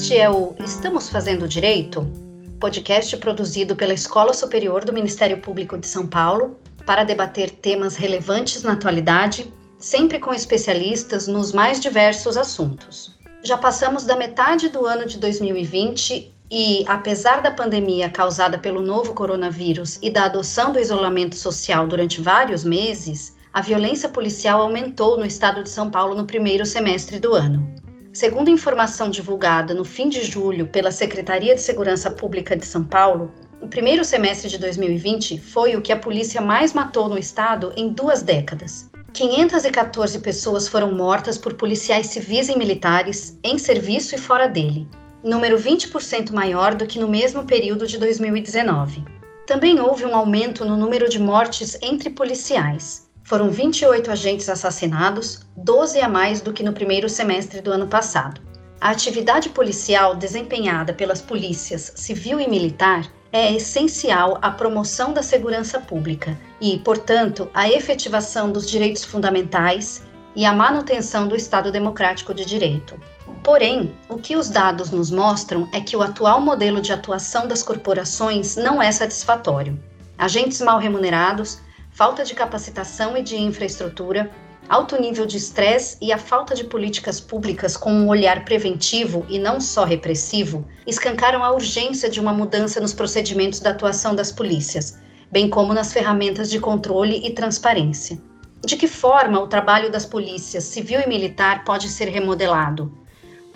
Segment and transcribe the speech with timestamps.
[0.00, 2.10] Este é o Estamos Fazendo Direito,
[2.58, 8.62] podcast produzido pela Escola Superior do Ministério Público de São Paulo para debater temas relevantes
[8.62, 13.14] na atualidade, sempre com especialistas nos mais diversos assuntos.
[13.44, 19.12] Já passamos da metade do ano de 2020 e, apesar da pandemia causada pelo novo
[19.12, 25.26] coronavírus e da adoção do isolamento social durante vários meses, a violência policial aumentou no
[25.26, 27.89] estado de São Paulo no primeiro semestre do ano.
[28.12, 33.32] Segundo informação divulgada no fim de julho pela Secretaria de Segurança Pública de São Paulo,
[33.62, 37.90] o primeiro semestre de 2020 foi o que a polícia mais matou no estado em
[37.90, 38.90] duas décadas.
[39.12, 44.88] 514 pessoas foram mortas por policiais civis e militares em serviço e fora dele,
[45.22, 49.04] número 20% maior do que no mesmo período de 2019.
[49.46, 56.00] Também houve um aumento no número de mortes entre policiais, foram 28 agentes assassinados, 12
[56.00, 58.40] a mais do que no primeiro semestre do ano passado.
[58.80, 65.78] A atividade policial desempenhada pelas polícias civil e militar é essencial à promoção da segurança
[65.78, 70.02] pública e, portanto, à efetivação dos direitos fundamentais
[70.34, 73.00] e à manutenção do Estado democrático de direito.
[73.44, 77.62] Porém, o que os dados nos mostram é que o atual modelo de atuação das
[77.62, 79.78] corporações não é satisfatório.
[80.18, 81.60] Agentes mal remunerados,
[82.00, 84.30] falta de capacitação e de infraestrutura,
[84.70, 89.38] alto nível de estresse e a falta de políticas públicas com um olhar preventivo e
[89.38, 94.98] não só repressivo escancaram a urgência de uma mudança nos procedimentos da atuação das polícias,
[95.30, 98.18] bem como nas ferramentas de controle e transparência.
[98.64, 102.90] De que forma o trabalho das polícias civil e militar pode ser remodelado?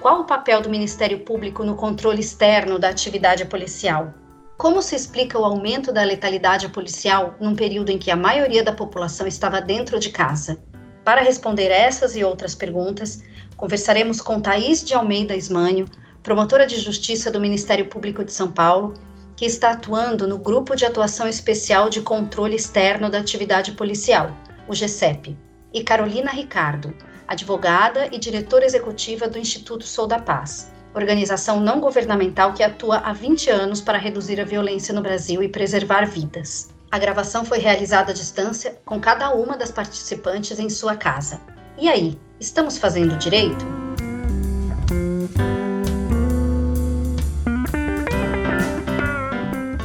[0.02, 4.12] Qual o papel do Ministério Público no controle externo da atividade policial?
[4.56, 8.72] Como se explica o aumento da letalidade policial num período em que a maioria da
[8.72, 10.62] população estava dentro de casa?
[11.04, 13.22] Para responder essas e outras perguntas,
[13.56, 15.86] conversaremos com Thaís de Almeida Ismânio,
[16.22, 18.94] promotora de justiça do Ministério Público de São Paulo,
[19.36, 24.30] que está atuando no Grupo de Atuação Especial de Controle Externo da Atividade Policial,
[24.68, 25.36] o GCEP,
[25.72, 26.94] e Carolina Ricardo,
[27.26, 33.12] advogada e diretora executiva do Instituto Sou da Paz, organização não governamental que atua há
[33.12, 36.72] 20 anos para reduzir a violência no Brasil e preservar vidas.
[36.90, 41.40] A gravação foi realizada à distância, com cada uma das participantes em sua casa.
[41.76, 43.66] E aí, estamos fazendo direito?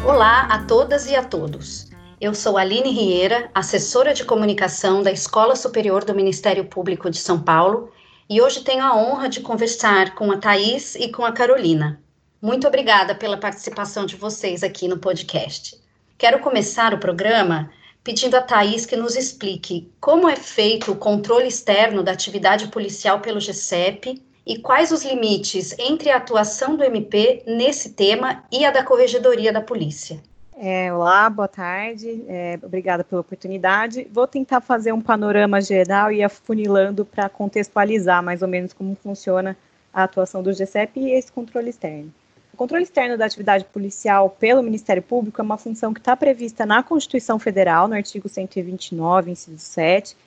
[0.05, 1.89] Olá a todas e a todos.
[2.21, 7.39] Eu sou Aline Rieira, assessora de comunicação da Escola Superior do Ministério Público de São
[7.39, 7.89] Paulo
[8.29, 11.99] e hoje tenho a honra de conversar com a Thaís e com a Carolina.
[12.39, 15.75] Muito obrigada pela participação de vocês aqui no podcast.
[16.15, 17.71] Quero começar o programa
[18.03, 23.19] pedindo a Thaís que nos explique como é feito o controle externo da atividade policial
[23.19, 28.69] pelo GCEP e quais os limites entre a atuação do MP nesse tema e a
[28.69, 30.21] da Corregedoria da Polícia.
[30.61, 34.05] É, olá, boa tarde, é, obrigada pela oportunidade.
[34.11, 39.55] Vou tentar fazer um panorama geral e afunilando para contextualizar mais ou menos como funciona
[39.93, 42.13] a atuação do GCEP e esse controle externo.
[42.53, 46.65] O controle externo da atividade policial pelo Ministério Público é uma função que está prevista
[46.65, 50.17] na Constituição Federal, no artigo 129, inciso 7,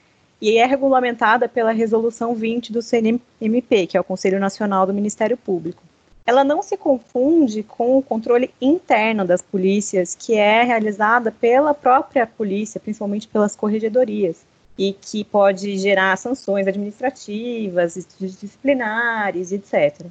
[0.40, 5.36] e é regulamentada pela Resolução 20 do CNMP, que é o Conselho Nacional do Ministério
[5.36, 5.82] Público
[6.24, 12.26] ela não se confunde com o controle interno das polícias, que é realizada pela própria
[12.26, 14.44] polícia, principalmente pelas corregedorias,
[14.78, 20.06] e que pode gerar sanções administrativas, disciplinares, etc.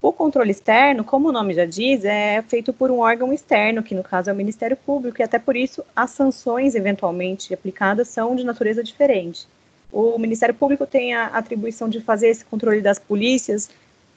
[0.00, 3.94] O controle externo, como o nome já diz, é feito por um órgão externo, que
[3.94, 8.36] no caso é o Ministério Público, e até por isso as sanções eventualmente aplicadas são
[8.36, 9.48] de natureza diferente.
[9.90, 13.70] O Ministério Público tem a atribuição de fazer esse controle das polícias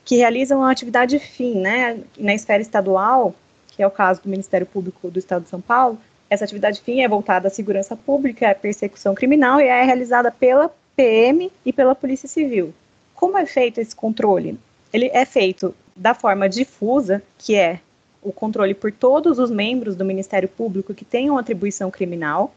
[0.07, 3.35] que realizam a atividade fim, né, na esfera estadual,
[3.67, 7.01] que é o caso do Ministério Público do Estado de São Paulo, essa atividade fim
[7.01, 11.93] é voltada à segurança pública, à persecução criminal e é realizada pela PM e pela
[11.93, 12.73] Polícia Civil.
[13.13, 14.57] Como é feito esse controle?
[14.93, 17.81] Ele é feito da forma difusa, que é
[18.21, 22.53] o controle por todos os membros do Ministério Público que tenham atribuição criminal,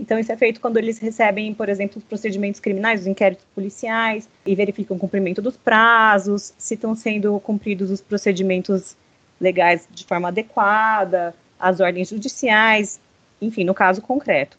[0.00, 4.26] então, isso é feito quando eles recebem, por exemplo, os procedimentos criminais, os inquéritos policiais,
[4.46, 8.96] e verificam o cumprimento dos prazos, se estão sendo cumpridos os procedimentos
[9.38, 12.98] legais de forma adequada, as ordens judiciais,
[13.42, 14.58] enfim, no caso concreto.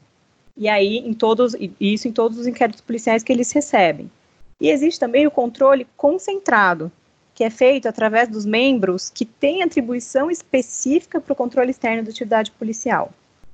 [0.56, 4.12] E aí, em todos, isso em todos os inquéritos policiais que eles recebem.
[4.60, 6.92] E existe também o controle concentrado,
[7.34, 12.12] que é feito através dos membros que têm atribuição específica para o controle externo da
[12.12, 13.12] atividade policial.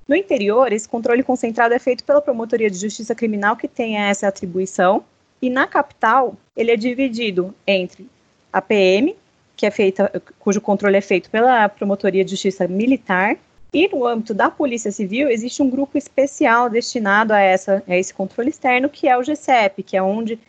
[0.07, 4.27] No interior, esse controle concentrado é feito pela Promotoria de Justiça Criminal, que tem essa
[4.27, 5.03] atribuição,
[5.41, 8.09] e na capital, ele é dividido entre
[8.51, 9.15] a PM,
[9.55, 10.09] que é feita,
[10.39, 13.37] cujo controle é feito pela Promotoria de Justiça Militar.
[13.73, 18.13] E no âmbito da Polícia Civil, existe um grupo especial destinado a, essa, a esse
[18.13, 20.39] controle externo, que é o GCEP, que é onde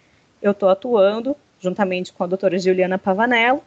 [0.40, 3.62] eu estou atuando, juntamente com a doutora Juliana Pavanello.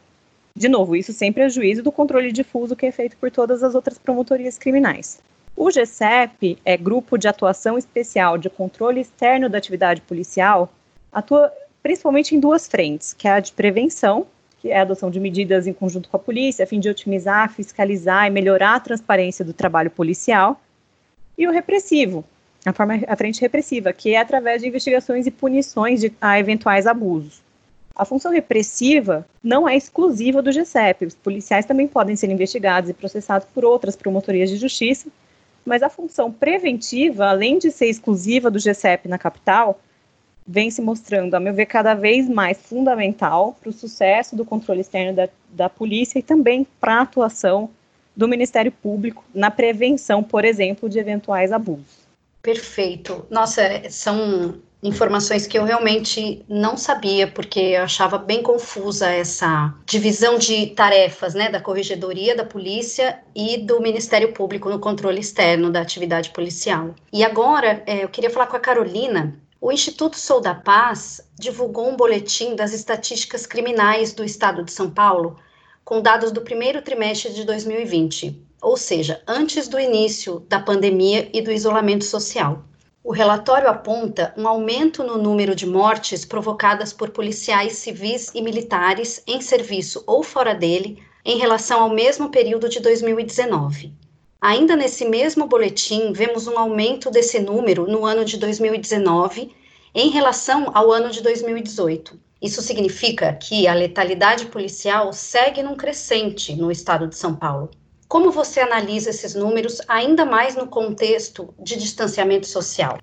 [0.56, 3.74] De novo, isso sempre é juízo do controle difuso que é feito por todas as
[3.74, 5.20] outras promotorias criminais.
[5.54, 10.72] O GCEP é Grupo de Atuação Especial de Controle Externo da Atividade Policial,
[11.12, 11.52] atua
[11.82, 14.26] principalmente em duas frentes, que é a de prevenção,
[14.60, 17.52] que é a adoção de medidas em conjunto com a polícia, a fim de otimizar,
[17.52, 20.60] fiscalizar e melhorar a transparência do trabalho policial,
[21.36, 22.24] e o repressivo,
[22.64, 26.86] a, forma, a frente repressiva, que é através de investigações e punições de, a eventuais
[26.86, 27.42] abusos.
[27.94, 32.94] A função repressiva não é exclusiva do GCEP, os policiais também podem ser investigados e
[32.94, 35.08] processados por outras promotorias de justiça,
[35.64, 39.80] mas a função preventiva, além de ser exclusiva do GCEP na capital,
[40.46, 44.80] vem se mostrando, a meu ver, cada vez mais fundamental para o sucesso do controle
[44.80, 47.70] externo da, da polícia e também para a atuação
[48.14, 52.02] do Ministério Público na prevenção, por exemplo, de eventuais abusos.
[52.42, 53.24] Perfeito.
[53.30, 60.36] Nossa, são informações que eu realmente não sabia, porque eu achava bem confusa essa divisão
[60.38, 65.80] de tarefas, né, da Corregedoria, da Polícia e do Ministério Público no controle externo da
[65.80, 66.94] atividade policial.
[67.12, 69.38] E agora, é, eu queria falar com a Carolina.
[69.60, 74.90] O Instituto Sou da Paz divulgou um boletim das estatísticas criminais do Estado de São
[74.90, 75.38] Paulo,
[75.84, 81.40] com dados do primeiro trimestre de 2020, ou seja, antes do início da pandemia e
[81.40, 82.64] do isolamento social.
[83.04, 89.20] O relatório aponta um aumento no número de mortes provocadas por policiais civis e militares
[89.26, 93.92] em serviço ou fora dele em relação ao mesmo período de 2019.
[94.40, 99.52] Ainda nesse mesmo boletim, vemos um aumento desse número no ano de 2019
[99.92, 102.16] em relação ao ano de 2018.
[102.40, 107.68] Isso significa que a letalidade policial segue num crescente no estado de São Paulo.
[108.12, 112.98] Como você analisa esses números, ainda mais no contexto de distanciamento social?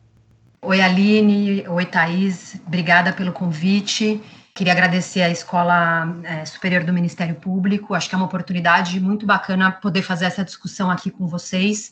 [0.62, 1.68] Oi, Aline.
[1.68, 2.62] Oi, Thaís.
[2.68, 4.22] Obrigada pelo convite.
[4.54, 7.96] Queria agradecer à Escola é, Superior do Ministério Público.
[7.96, 11.92] Acho que é uma oportunidade muito bacana poder fazer essa discussão aqui com vocês.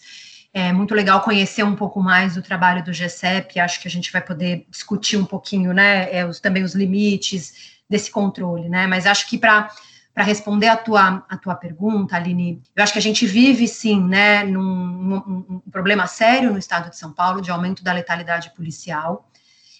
[0.54, 3.60] É muito legal conhecer um pouco mais o trabalho do GCEP.
[3.60, 7.78] Acho que a gente vai poder discutir um pouquinho, né, é, os, também os limites
[7.90, 8.86] desse controle, né?
[8.86, 9.72] Mas acho que para
[10.18, 14.02] para responder a tua, a tua pergunta, Aline, eu acho que a gente vive, sim,
[14.02, 15.14] né, num,
[15.48, 19.30] um problema sério no estado de São Paulo de aumento da letalidade policial.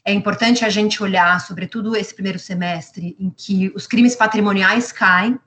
[0.06, 5.40] É importante a gente olhar, sobretudo esse primeiro semestre, em que os crimes patrimoniais caem,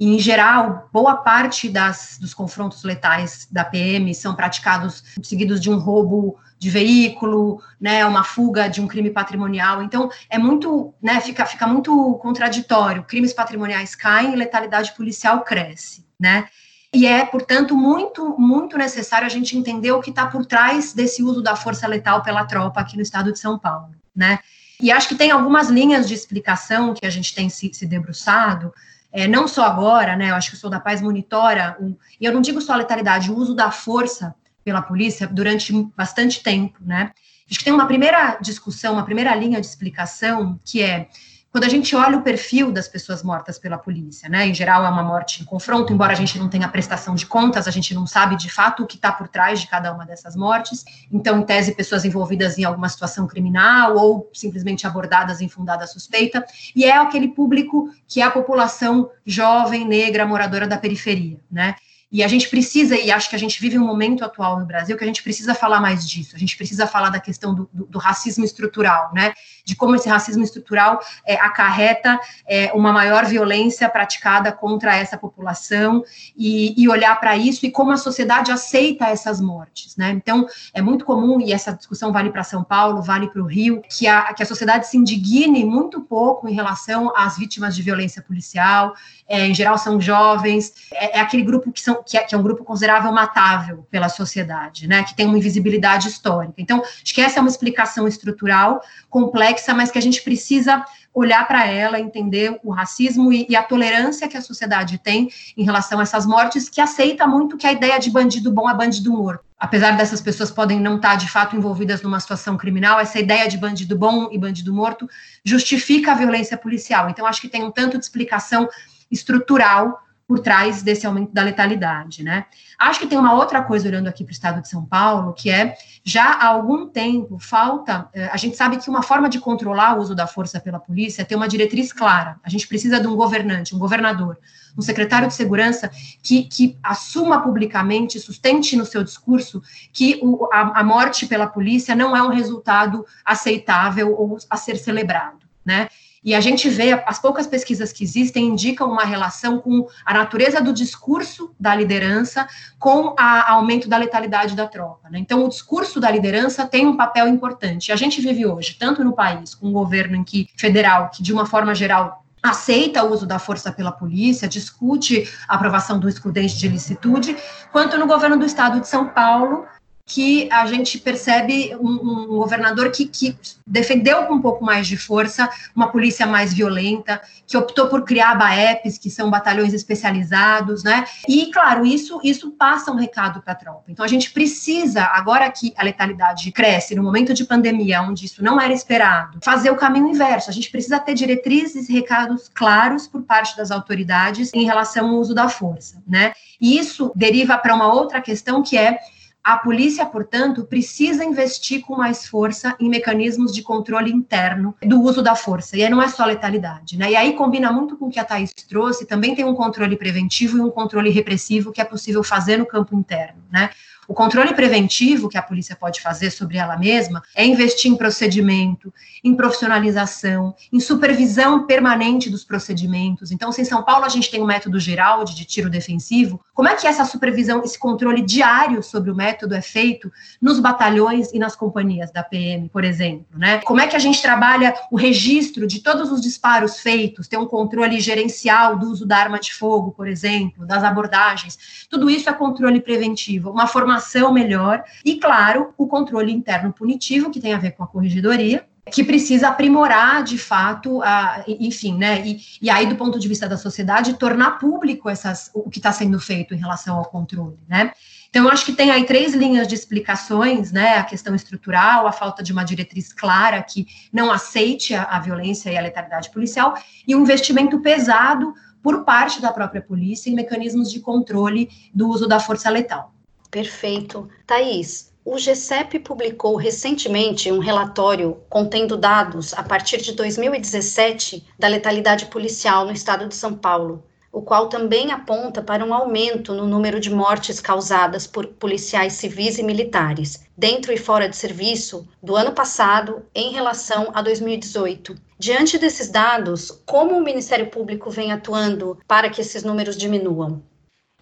[0.00, 5.68] e, em geral, boa parte das, dos confrontos letais da PM são praticados seguidos de
[5.68, 9.82] um roubo de veículo, né, uma fuga de um crime patrimonial.
[9.82, 13.04] Então, é muito, né, fica, fica muito contraditório.
[13.04, 16.48] Crimes patrimoniais caem e letalidade policial cresce, né?
[16.94, 21.22] E é, portanto, muito, muito necessário a gente entender o que está por trás desse
[21.22, 24.38] uso da força letal pela tropa aqui no estado de São Paulo, né?
[24.80, 28.72] E acho que tem algumas linhas de explicação que a gente tem se, se debruçado,
[29.12, 30.30] é, não só agora, né?
[30.30, 32.76] Eu acho que o Sou da Paz monitora, um, e eu não digo só a
[32.76, 34.34] letalidade, o uso da força
[34.64, 37.12] pela polícia durante bastante tempo, né?
[37.48, 41.08] Acho que tem uma primeira discussão, uma primeira linha de explicação, que é
[41.50, 44.46] quando a gente olha o perfil das pessoas mortas pela polícia, né?
[44.46, 47.66] Em geral é uma morte em confronto, embora a gente não tenha prestação de contas,
[47.66, 50.36] a gente não sabe de fato o que está por trás de cada uma dessas
[50.36, 50.84] mortes.
[51.10, 56.44] Então, em tese, pessoas envolvidas em alguma situação criminal ou simplesmente abordadas em fundada suspeita.
[56.74, 61.74] E é aquele público que é a população jovem, negra, moradora da periferia, né?
[62.12, 64.96] E a gente precisa, e acho que a gente vive um momento atual no Brasil
[64.96, 66.34] que a gente precisa falar mais disso.
[66.34, 69.32] A gente precisa falar da questão do, do, do racismo estrutural, né?
[69.70, 76.02] De como esse racismo estrutural é, acarreta é, uma maior violência praticada contra essa população
[76.36, 80.10] e, e olhar para isso e como a sociedade aceita essas mortes, né?
[80.10, 83.80] Então, é muito comum, e essa discussão vale para São Paulo, vale para o Rio,
[83.88, 88.20] que a, que a sociedade se indigne muito pouco em relação às vítimas de violência
[88.20, 88.92] policial,
[89.28, 92.38] é, em geral são jovens, é, é aquele grupo que, são, que é, que, é,
[92.38, 96.54] um grupo considerável matável pela sociedade, né, que tem uma invisibilidade histórica.
[96.58, 101.46] Então, acho que essa é uma explicação estrutural complexa, mas que a gente precisa olhar
[101.46, 105.98] para ela, entender o racismo e, e, a tolerância que a sociedade tem em relação
[105.98, 109.44] a essas mortes, que aceita muito que a ideia de bandido bom é bandido morto.
[109.58, 113.58] Apesar dessas pessoas podem não estar de fato envolvidas numa situação criminal, essa ideia de
[113.58, 115.08] bandido bom e bandido morto
[115.44, 117.10] justifica a violência policial.
[117.10, 118.68] Então, acho que tem um tanto de explicação
[119.10, 120.00] estrutural
[120.30, 122.46] por trás desse aumento da letalidade, né?
[122.78, 125.50] Acho que tem uma outra coisa olhando aqui para o estado de São Paulo, que
[125.50, 128.08] é já há algum tempo falta.
[128.14, 131.22] Eh, a gente sabe que uma forma de controlar o uso da força pela polícia
[131.22, 132.36] é ter uma diretriz clara.
[132.44, 134.38] A gente precisa de um governante, um governador,
[134.78, 135.90] um secretário de segurança
[136.22, 139.60] que, que assuma publicamente, sustente no seu discurso
[139.92, 144.76] que o, a, a morte pela polícia não é um resultado aceitável ou a ser
[144.76, 145.88] celebrado, né?
[146.22, 150.60] E a gente vê, as poucas pesquisas que existem indicam uma relação com a natureza
[150.60, 152.46] do discurso da liderança
[152.78, 155.08] com o aumento da letalidade da tropa.
[155.08, 155.18] Né?
[155.18, 157.90] Então, o discurso da liderança tem um papel importante.
[157.90, 161.32] A gente vive hoje, tanto no país, com um governo em que federal, que de
[161.32, 166.56] uma forma geral aceita o uso da força pela polícia, discute a aprovação do excludente
[166.56, 167.36] de ilicitude,
[167.70, 169.66] quanto no governo do estado de São Paulo,
[170.10, 174.96] que a gente percebe um, um governador que, que, defendeu com um pouco mais de
[174.96, 181.04] força uma polícia mais violenta, que optou por criar BAEPs, que são batalhões especializados, né?
[181.28, 183.84] E, claro, isso, isso passa um recado para a tropa.
[183.86, 188.42] Então, a gente precisa, agora que a letalidade cresce, no momento de pandemia, onde isso
[188.42, 190.50] não era esperado, fazer o caminho inverso.
[190.50, 195.14] A gente precisa ter diretrizes e recados claros por parte das autoridades em relação ao
[195.14, 196.32] uso da força, né?
[196.60, 198.98] E isso deriva para uma outra questão que é
[199.42, 205.22] a polícia, portanto, precisa investir com mais força em mecanismos de controle interno do uso
[205.22, 205.76] da força.
[205.76, 207.10] E aí não é só letalidade, né?
[207.10, 210.58] E aí combina muito com o que a Thais trouxe, também tem um controle preventivo
[210.58, 213.70] e um controle repressivo que é possível fazer no campo interno, né?
[214.10, 218.92] O controle preventivo que a polícia pode fazer sobre ela mesma é investir em procedimento,
[219.22, 223.30] em profissionalização, em supervisão permanente dos procedimentos.
[223.30, 226.68] Então, se em São Paulo a gente tem um método geral de tiro defensivo, como
[226.68, 230.10] é que essa supervisão, esse controle diário sobre o método é feito
[230.42, 233.58] nos batalhões e nas companhias da PM, por exemplo, né?
[233.58, 237.46] Como é que a gente trabalha o registro de todos os disparos feitos, ter um
[237.46, 241.86] controle gerencial do uso da arma de fogo, por exemplo, das abordagens.
[241.88, 247.30] Tudo isso é controle preventivo, uma formação formação melhor e, claro, o controle interno punitivo,
[247.30, 252.26] que tem a ver com a corregedoria, que precisa aprimorar de fato, a, enfim, né?
[252.26, 255.92] E, e, aí, do ponto de vista da sociedade, tornar público essas, o que está
[255.92, 257.92] sendo feito em relação ao controle, né?
[258.30, 260.96] Então, eu acho que tem aí três linhas de explicações, né?
[260.96, 265.70] A questão estrutural, a falta de uma diretriz clara que não aceite a, a violência
[265.70, 266.74] e a letalidade policial,
[267.06, 272.26] e um investimento pesado por parte da própria polícia em mecanismos de controle do uso
[272.26, 273.12] da força letal.
[273.50, 274.28] Perfeito.
[274.46, 282.26] Thaís, o GCEP publicou recentemente um relatório contendo dados a partir de 2017 da letalidade
[282.26, 287.00] policial no estado de São Paulo, o qual também aponta para um aumento no número
[287.00, 292.52] de mortes causadas por policiais civis e militares, dentro e fora de serviço, do ano
[292.52, 295.16] passado em relação a 2018.
[295.38, 300.62] Diante desses dados, como o Ministério Público vem atuando para que esses números diminuam?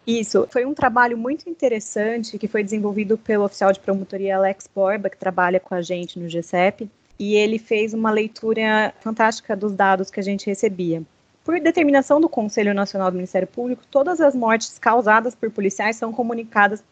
[0.09, 5.11] Isso, foi um trabalho muito interessante que foi desenvolvido pelo oficial de promotoria Alex Borba,
[5.11, 6.89] que trabalha com a gente no GCEP,
[7.19, 11.03] e ele fez uma leitura fantástica dos dados que a gente recebia.
[11.45, 16.11] Por determinação do Conselho Nacional do Ministério Público, todas as mortes causadas por policiais são
[16.11, 16.83] comunicadas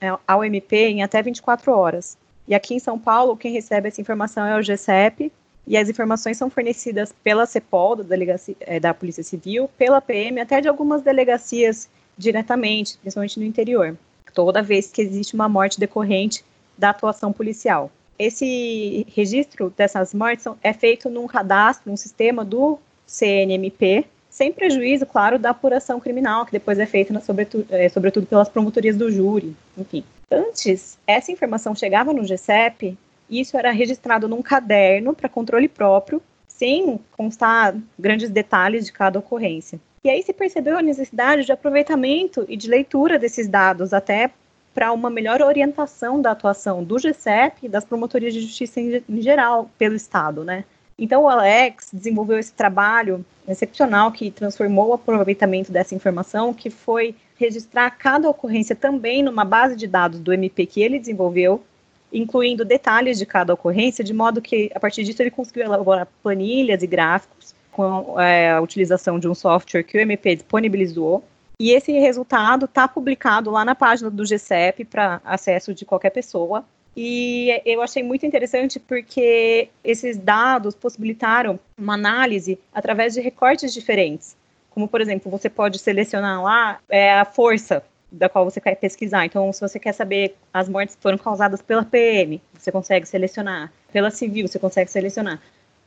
[0.00, 2.18] eh, ao MP em até 24 horas.
[2.48, 5.32] E aqui em São Paulo, quem recebe essa informação é o GCEP,
[5.64, 8.16] e as informações são fornecidas pela CEPOL, da,
[8.62, 13.96] eh, da Polícia Civil, pela PM, até de algumas delegacias diretamente, principalmente no interior,
[14.32, 16.44] toda vez que existe uma morte decorrente
[16.76, 17.90] da atuação policial.
[18.18, 25.38] Esse registro dessas mortes é feito num cadastro, num sistema do CNMP, sem prejuízo, claro,
[25.38, 30.04] da apuração criminal, que depois é feita, sobretudo, é, sobretudo pelas promotorias do júri, enfim.
[30.30, 32.96] Antes, essa informação chegava no GCEP
[33.28, 39.18] e isso era registrado num caderno para controle próprio, sem constar grandes detalhes de cada
[39.18, 39.78] ocorrência.
[40.04, 44.30] E aí se percebeu a necessidade de aproveitamento e de leitura desses dados, até
[44.74, 49.22] para uma melhor orientação da atuação do GCEP e das promotorias de justiça em, em
[49.22, 50.64] geral pelo Estado, né?
[50.98, 57.14] Então o Alex desenvolveu esse trabalho excepcional que transformou o aproveitamento dessa informação, que foi
[57.36, 61.64] registrar cada ocorrência também numa base de dados do MP que ele desenvolveu,
[62.12, 66.82] incluindo detalhes de cada ocorrência, de modo que a partir disso ele conseguiu elaborar planilhas
[66.82, 67.33] e gráficos
[67.74, 71.24] com é, a utilização de um software que o MP disponibilizou.
[71.58, 76.64] E esse resultado está publicado lá na página do GCEP para acesso de qualquer pessoa.
[76.96, 84.36] E eu achei muito interessante porque esses dados possibilitaram uma análise através de recortes diferentes.
[84.70, 89.24] Como, por exemplo, você pode selecionar lá é, a força da qual você quer pesquisar.
[89.24, 93.72] Então, se você quer saber as mortes que foram causadas pela PM, você consegue selecionar.
[93.92, 95.40] Pela civil, você consegue selecionar.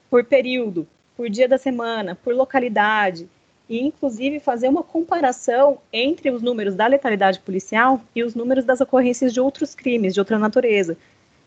[0.09, 0.85] Por período,
[1.17, 3.27] por dia da semana, por localidade.
[3.69, 8.79] e, inclusive, fazer uma comparação entre os números da letalidade policial e os números das
[8.79, 10.95] ocorrências de outros crimes de outra natureza.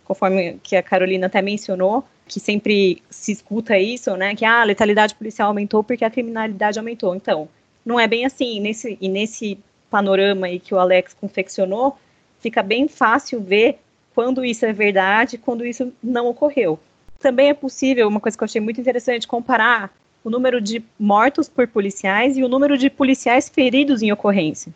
[0.05, 4.35] Conforme que a Carolina até mencionou, que sempre se escuta isso, né?
[4.35, 7.15] Que ah, a letalidade policial aumentou porque a criminalidade aumentou.
[7.15, 7.49] Então,
[7.87, 8.61] não é bem assim.
[8.61, 9.59] Nesse, e nesse
[9.91, 11.97] panorama aí que o Alex confeccionou,
[12.39, 13.79] fica bem fácil ver
[14.15, 16.79] quando isso é verdade quando isso não ocorreu.
[17.21, 19.93] Também é possível, uma coisa que eu achei muito interessante, comparar
[20.25, 24.73] o número de mortos por policiais e o número de policiais feridos em ocorrência.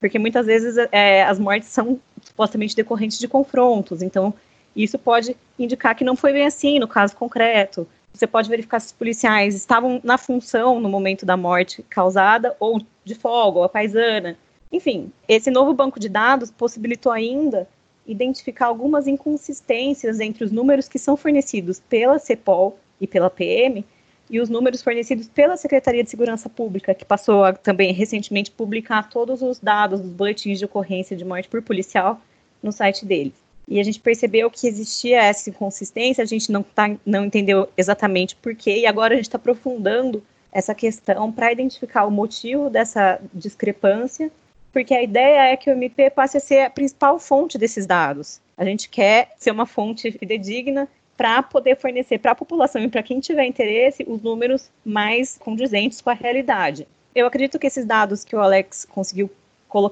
[0.00, 4.34] Porque muitas vezes é, as mortes são supostamente decorrentes de confrontos, então
[4.74, 7.86] isso pode indicar que não foi bem assim no caso concreto.
[8.12, 12.80] Você pode verificar se os policiais estavam na função no momento da morte causada, ou
[13.04, 14.36] de folga, ou a paisana.
[14.70, 17.68] Enfim, esse novo banco de dados possibilitou ainda
[18.06, 23.84] identificar algumas inconsistências entre os números que são fornecidos pela CEPOL e pela PM
[24.28, 29.08] e os números fornecidos pela Secretaria de Segurança Pública, que passou a também recentemente publicar
[29.08, 32.20] todos os dados dos boletins de ocorrência de morte por policial
[32.62, 33.34] no site deles.
[33.66, 38.36] E a gente percebeu que existia essa inconsistência, a gente não, tá, não entendeu exatamente
[38.36, 43.20] por quê, e agora a gente está aprofundando essa questão para identificar o motivo dessa
[43.32, 44.30] discrepância,
[44.74, 48.40] porque a ideia é que o MP passe a ser a principal fonte desses dados.
[48.58, 53.04] A gente quer ser uma fonte fidedigna para poder fornecer para a população e para
[53.04, 56.88] quem tiver interesse os números mais condizentes com a realidade.
[57.14, 59.30] Eu acredito que esses dados que o Alex conseguiu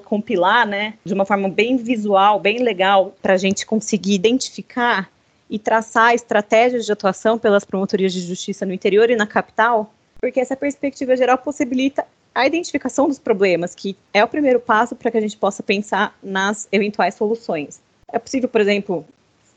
[0.05, 5.09] compilar, né, de uma forma bem visual, bem legal, para a gente conseguir identificar
[5.49, 10.41] e traçar estratégias de atuação pelas promotorias de justiça no interior e na capital, porque
[10.41, 15.19] essa perspectiva geral possibilita a identificação dos problemas, que é o primeiro passo para que
[15.19, 17.81] a gente possa pensar nas eventuais soluções.
[18.11, 19.05] É possível, por exemplo,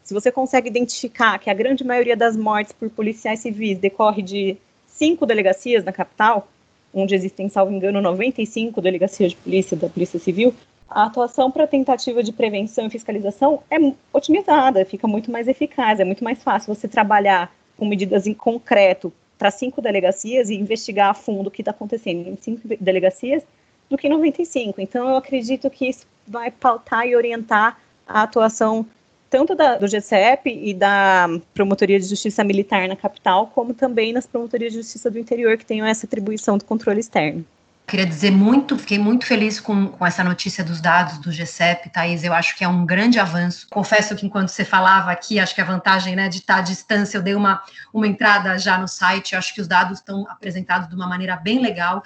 [0.03, 4.58] se você consegue identificar que a grande maioria das mortes por policiais civis decorre de
[4.88, 6.48] cinco delegacias na capital,
[6.94, 10.53] onde existem, salvo engano, 95 delegacias de polícia da Polícia Civil,
[10.89, 13.77] a atuação para tentativa de prevenção e fiscalização é
[14.13, 19.12] otimizada, fica muito mais eficaz, é muito mais fácil você trabalhar com medidas em concreto
[19.38, 23.43] para cinco delegacias e investigar a fundo o que está acontecendo em cinco delegacias
[23.89, 24.82] do que 95.
[24.82, 28.86] Então, eu acredito que isso vai pautar e orientar a atuação
[29.30, 34.26] tanto da, do GCEP e da Promotoria de Justiça Militar na capital, como também nas
[34.26, 37.45] promotorias de justiça do interior, que tenham essa atribuição do controle externo.
[37.88, 42.24] Queria dizer muito, fiquei muito feliz com, com essa notícia dos dados do GCEP, Thaís.
[42.24, 43.67] Eu acho que é um grande avanço.
[43.69, 47.17] Confesso que enquanto você falava aqui, acho que a vantagem né, de estar à distância,
[47.17, 47.62] eu dei uma,
[47.93, 49.34] uma entrada já no site.
[49.34, 52.02] Eu acho que os dados estão apresentados de uma maneira bem legal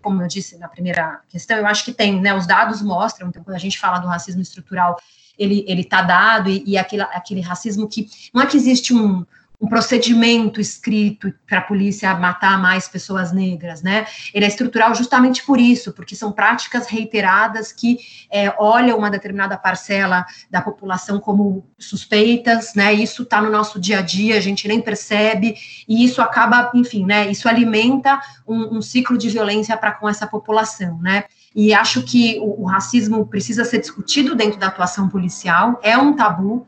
[0.00, 2.32] Como eu disse na primeira questão, eu acho que tem, né?
[2.32, 4.96] Os dados mostram, então, quando a gente fala do racismo estrutural,
[5.36, 9.26] ele está dado e, e aquele, aquele racismo que não é que existe um,
[9.60, 14.06] um procedimento escrito para a polícia matar mais pessoas negras, né?
[14.34, 17.98] Ele é estrutural justamente por isso, porque são práticas reiteradas que
[18.30, 22.92] é, olham uma determinada parcela da população como suspeitas, né?
[22.92, 25.54] Isso está no nosso dia a dia, a gente nem percebe,
[25.88, 27.30] e isso acaba, enfim, né?
[27.30, 31.24] Isso alimenta um, um ciclo de violência para com essa população, né?
[31.54, 36.14] E acho que o, o racismo precisa ser discutido dentro da atuação policial, é um
[36.14, 36.66] tabu,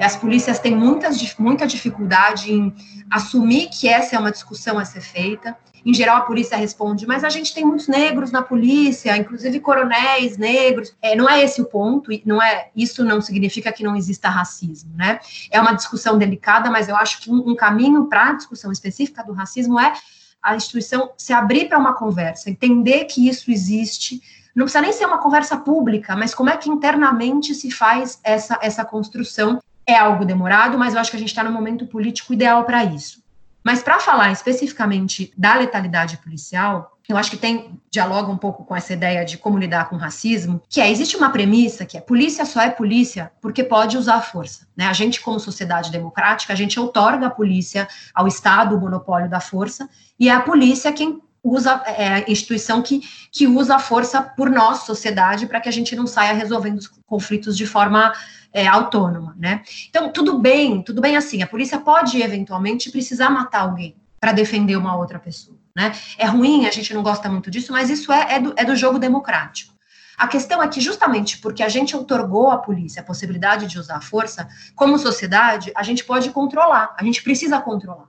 [0.00, 2.74] as polícias têm muitas, muita dificuldade em
[3.10, 5.56] assumir que essa é uma discussão a ser feita.
[5.84, 10.36] Em geral, a polícia responde, mas a gente tem muitos negros na polícia, inclusive coronéis
[10.36, 10.94] negros.
[11.00, 14.90] É, não é esse o ponto, não é isso não significa que não exista racismo,
[14.94, 15.20] né?
[15.50, 19.24] É uma discussão delicada, mas eu acho que um, um caminho para a discussão específica
[19.24, 19.92] do racismo é
[20.42, 24.22] a instituição se abrir para uma conversa, entender que isso existe,
[24.54, 28.58] não precisa nem ser uma conversa pública, mas como é que internamente se faz essa,
[28.62, 32.32] essa construção é algo demorado, mas eu acho que a gente está no momento político
[32.32, 33.22] ideal para isso.
[33.62, 38.74] Mas para falar especificamente da letalidade policial, eu acho que tem dialoga um pouco com
[38.74, 42.44] essa ideia de como lidar com racismo, que é existe uma premissa que é polícia
[42.44, 44.86] só é polícia porque pode usar força, né?
[44.86, 49.40] A gente como sociedade democrática, a gente outorga a polícia ao Estado o monopólio da
[49.40, 53.00] força e é a polícia quem usa é instituição que,
[53.32, 56.88] que usa a força por nós, sociedade, para que a gente não saia resolvendo os
[57.06, 58.12] conflitos de forma
[58.52, 59.62] é, autônoma, né?
[59.88, 64.76] Então, tudo bem, tudo bem assim, a polícia pode eventualmente precisar matar alguém para defender
[64.76, 65.92] uma outra pessoa, né?
[66.18, 68.76] É ruim, a gente não gosta muito disso, mas isso é, é, do, é do
[68.76, 69.72] jogo democrático.
[70.18, 73.96] A questão é que, justamente porque a gente otorgou à polícia a possibilidade de usar
[73.96, 78.06] a força, como sociedade, a gente pode controlar, a gente precisa controlar.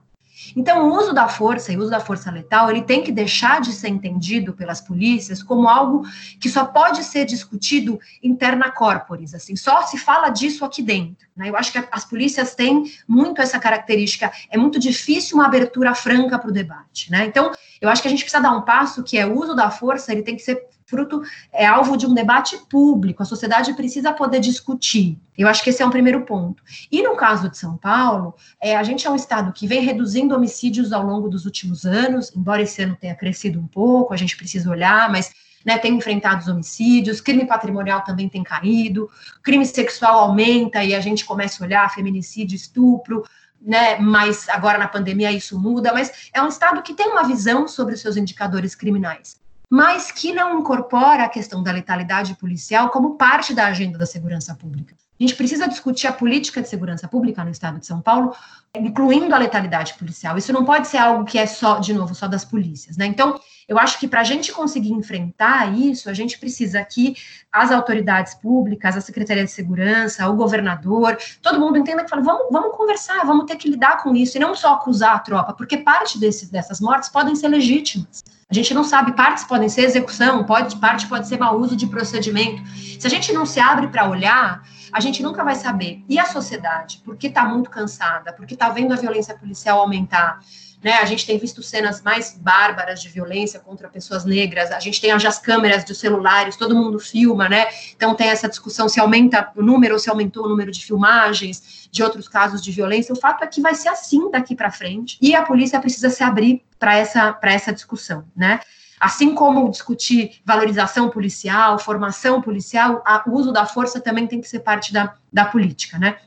[0.56, 3.60] Então, o uso da força e o uso da força letal, ele tem que deixar
[3.60, 6.02] de ser entendido pelas polícias como algo
[6.40, 11.26] que só pode ser discutido interna corporis, assim, só se fala disso aqui dentro.
[11.36, 11.48] Né?
[11.48, 16.38] Eu acho que as polícias têm muito essa característica, é muito difícil uma abertura franca
[16.38, 17.24] para o debate, né?
[17.26, 19.70] Então, eu acho que a gente precisa dar um passo que é o uso da
[19.70, 24.12] força, ele tem que ser fruto, é alvo de um debate público, a sociedade precisa
[24.12, 25.18] poder discutir.
[25.38, 26.62] Eu acho que esse é um primeiro ponto.
[26.90, 30.34] E no caso de São Paulo, é, a gente é um estado que vem reduzindo
[30.34, 34.36] homicídios ao longo dos últimos anos, embora esse ano tenha crescido um pouco, a gente
[34.36, 35.32] precisa olhar, mas
[35.64, 39.08] né, tem enfrentado os homicídios, crime patrimonial também tem caído,
[39.42, 43.24] crime sexual aumenta e a gente começa a olhar feminicídio, estupro,
[43.62, 47.66] né, mas agora na pandemia isso muda, mas é um estado que tem uma visão
[47.66, 49.40] sobre os seus indicadores criminais
[49.72, 54.54] mas que não incorpora a questão da letalidade policial como parte da agenda da segurança
[54.54, 54.94] pública.
[55.22, 58.34] A gente precisa discutir a política de segurança pública no estado de São Paulo,
[58.76, 60.36] incluindo a letalidade policial.
[60.36, 63.06] Isso não pode ser algo que é só, de novo, só das polícias, né?
[63.06, 67.14] Então, eu acho que para a gente conseguir enfrentar isso, a gente precisa que
[67.52, 72.48] as autoridades públicas, a Secretaria de Segurança, o governador, todo mundo entenda que fala, vamos,
[72.50, 75.76] vamos conversar, vamos ter que lidar com isso, e não só acusar a tropa, porque
[75.76, 78.24] parte dessas mortes podem ser legítimas.
[78.50, 81.86] A gente não sabe, partes podem ser execução, pode, parte pode ser mau uso de
[81.86, 82.60] procedimento.
[82.98, 86.04] Se a gente não se abre para olhar, a gente nunca vai saber.
[86.08, 90.40] E a sociedade, porque está muito cansada, porque está vendo a violência policial aumentar,
[90.82, 90.94] né?
[90.94, 94.70] A gente tem visto cenas mais bárbaras de violência contra pessoas negras.
[94.72, 97.66] A gente tem as câmeras dos celulares, todo mundo filma, né?
[97.94, 101.88] Então tem essa discussão se aumenta o número ou se aumentou o número de filmagens
[101.90, 103.12] de outros casos de violência.
[103.12, 106.22] O fato é que vai ser assim daqui para frente e a polícia precisa se
[106.22, 108.58] abrir para essa essa discussão, né?
[109.02, 114.60] Assim como discutir valorização policial, formação policial, o uso da força também tem que ser
[114.60, 116.18] parte da, da política, né?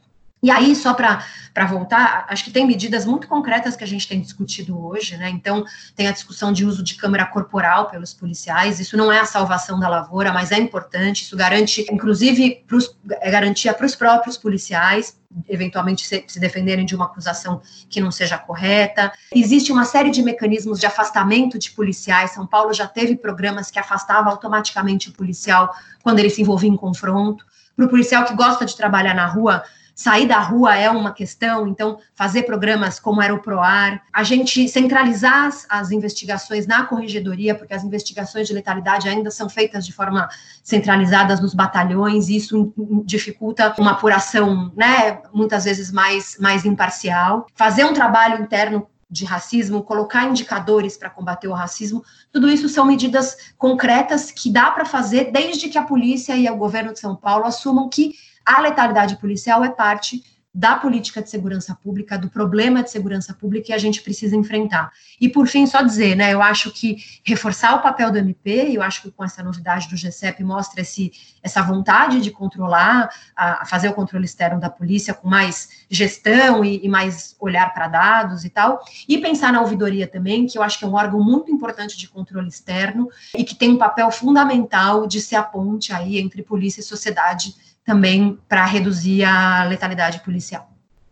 [0.45, 4.21] E aí, só para voltar, acho que tem medidas muito concretas que a gente tem
[4.21, 5.27] discutido hoje, né?
[5.31, 8.79] Então, tem a discussão de uso de câmera corporal pelos policiais.
[8.79, 11.23] Isso não é a salvação da lavoura, mas é importante.
[11.23, 16.95] Isso garante, inclusive, pros, é garantia para os próprios policiais, eventualmente se, se, defenderem de
[16.95, 19.11] uma acusação que não seja correta.
[19.33, 22.35] Existe uma série de mecanismos de afastamento de policiais.
[22.35, 26.77] São Paulo já teve programas que afastavam automaticamente o policial quando ele se envolvia em
[26.77, 27.43] confronto.
[27.75, 29.63] Para o policial que gosta de trabalhar na rua,
[29.95, 34.67] sair da rua é uma questão, então fazer programas como era o PROAR, a gente
[34.67, 39.93] centralizar as, as, investigações na corregedoria, porque as investigações de letalidade ainda são feitas de
[39.93, 40.27] forma
[40.61, 42.73] centralizadas nos batalhões, e isso
[43.05, 47.47] dificulta uma apuração, né, muitas vezes mais, mais imparcial.
[47.55, 52.03] Fazer um trabalho interno de racismo, colocar indicadores para combater o racismo,
[52.33, 56.57] tudo isso são medidas concretas que dá para fazer desde que a polícia e o
[56.57, 58.13] governo de São Paulo assumam que
[58.45, 60.23] a letalidade policial é parte
[60.55, 64.89] da política de segurança pública, do problema de segurança pública que a gente precisa enfrentar.
[65.19, 68.81] E por fim, só dizer, né, eu acho que reforçar o papel do MP, eu
[68.81, 71.11] acho que com essa novidade do GCEP mostra esse,
[71.43, 76.85] essa vontade de controlar, a, fazer o controle externo da polícia com mais gestão e,
[76.85, 78.79] e mais olhar para dados e tal,
[79.09, 82.07] e pensar na ouvidoria também, que eu acho que é um órgão muito importante de
[82.07, 86.79] controle externo e que tem um papel fundamental de ser a ponte aí entre polícia
[86.79, 87.53] e sociedade
[87.85, 90.69] também para reduzir a letalidade policial.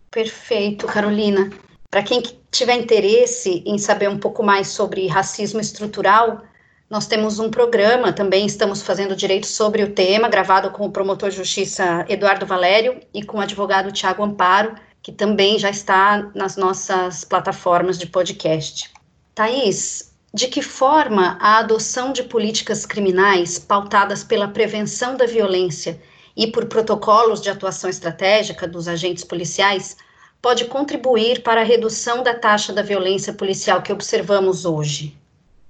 [0.09, 1.49] Perfeito, Carolina.
[1.89, 6.41] Para quem tiver interesse em saber um pouco mais sobre racismo estrutural,
[6.89, 11.29] nós temos um programa, também estamos fazendo direito sobre o tema, gravado com o promotor
[11.29, 16.55] de justiça Eduardo Valério e com o advogado Tiago Amparo, que também já está nas
[16.55, 18.91] nossas plataformas de podcast.
[19.35, 25.99] Thaís, de que forma a adoção de políticas criminais pautadas pela prevenção da violência
[26.35, 29.97] e por protocolos de atuação estratégica dos agentes policiais
[30.41, 35.17] pode contribuir para a redução da taxa da violência policial que observamos hoje?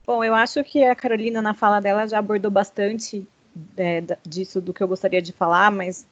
[0.06, 3.26] Bom, eu acho que a Carolina, na fala dela, já abordou bastante
[3.78, 6.06] é, disso do que eu gostaria de falar, mas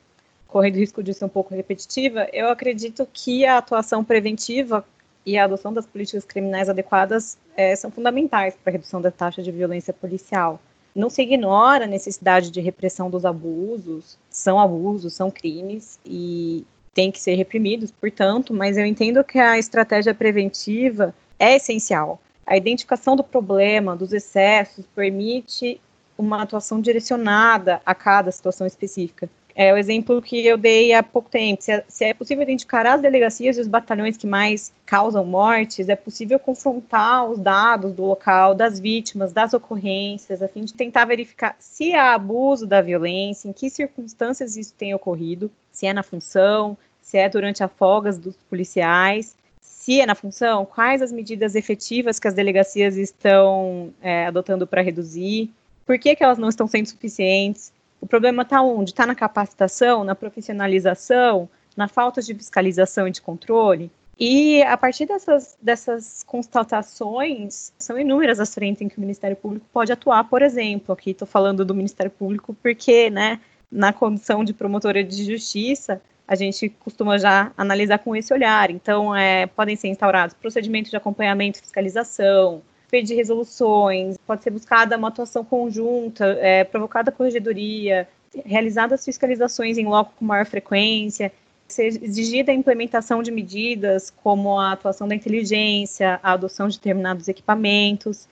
[0.47, 4.85] correndo risco de ser um pouco repetitiva, eu acredito que a atuação preventiva
[5.25, 9.41] e a adoção das políticas criminais adequadas é, são fundamentais para a redução da taxa
[9.41, 10.59] de violência policial.
[10.95, 17.11] Não se ignora a necessidade de repressão dos abusos, são abusos, são crimes e têm
[17.11, 22.19] que ser reprimidos, portanto, mas eu entendo que a estratégia preventiva é essencial.
[22.45, 25.79] A identificação do problema, dos excessos, permite
[26.17, 29.29] uma atuação direcionada a cada situação específica.
[29.55, 31.61] É o exemplo que eu dei há pouco tempo.
[31.61, 35.89] Se é, se é, possível identificar as delegacias e os batalhões que mais causam mortes,
[35.89, 41.05] é possível confrontar os dados do local, das vítimas, das ocorrências, a fim de tentar
[41.05, 46.03] verificar se há abuso da violência, em que circunstâncias isso tem ocorrido, se é na
[46.03, 51.55] função, se é durante a folgas dos policiais, se é na função, quais as medidas
[51.55, 55.49] efetivas que as delegacias estão é, adotando para reduzir,
[55.85, 58.91] por que, que elas não estão sendo suficientes o problema está onde?
[58.91, 63.91] Está na capacitação, na profissionalização, na falta de fiscalização e de controle?
[64.19, 69.65] E a partir dessas, dessas constatações, são inúmeras as frentes em que o Ministério Público
[69.71, 73.39] pode atuar, por exemplo, aqui estou falando do Ministério Público porque, né,
[73.71, 78.69] na condição de promotora de justiça, a gente costuma já analisar com esse olhar.
[78.69, 82.61] Então, é, podem ser instaurados procedimentos de acompanhamento e fiscalização,
[82.91, 88.07] pedir resoluções, pode ser buscada uma atuação conjunta, é, provocada corregedoria,
[88.45, 91.31] realizadas fiscalizações em loco com maior frequência,
[91.69, 97.29] ser exigida a implementação de medidas como a atuação da inteligência, a adoção de determinados
[97.29, 98.27] equipamentos.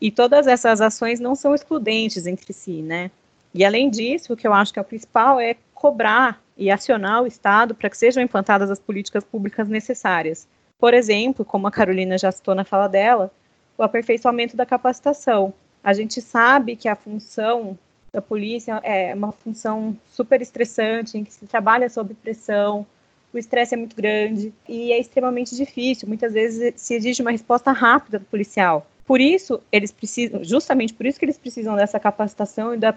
[0.00, 3.10] E todas essas ações não são excludentes entre si, né?
[3.52, 7.22] E além disso, o que eu acho que é o principal é cobrar e acionar
[7.22, 10.48] o Estado para que sejam implantadas as políticas públicas necessárias.
[10.78, 13.30] Por exemplo, como a Carolina já citou na fala dela,
[13.80, 15.54] o aperfeiçoamento da capacitação.
[15.82, 17.78] A gente sabe que a função
[18.12, 22.86] da polícia é uma função super estressante, em que se trabalha sob pressão,
[23.32, 26.06] o estresse é muito grande e é extremamente difícil.
[26.06, 28.86] Muitas vezes se exige uma resposta rápida do policial.
[29.06, 32.92] Por isso, eles precisam, justamente por isso que eles precisam dessa capacitação e da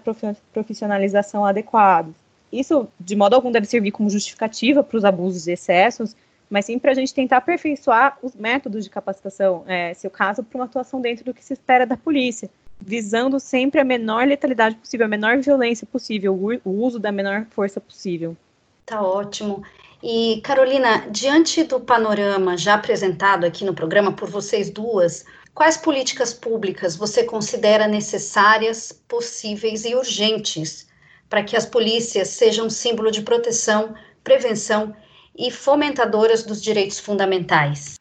[0.52, 2.10] profissionalização adequada.
[2.52, 6.14] Isso, de modo algum, deve servir como justificativa para os abusos e excessos,
[6.48, 10.42] mas sim para a gente tentar aperfeiçoar os métodos de capacitação, é, se o caso,
[10.42, 14.76] para uma atuação dentro do que se espera da polícia, visando sempre a menor letalidade
[14.76, 18.36] possível, a menor violência possível, o, uso da menor força possível.
[18.84, 19.62] Tá ótimo.
[20.02, 26.34] E, Carolina, diante do panorama já apresentado aqui no programa por vocês duas, quais políticas
[26.34, 30.86] públicas você considera necessárias, possíveis e urgentes
[31.34, 34.94] para que as polícias sejam símbolo de proteção, prevenção
[35.36, 37.94] e fomentadoras dos direitos fundamentais?